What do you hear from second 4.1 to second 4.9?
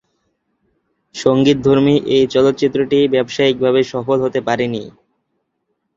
হতে পারেনি।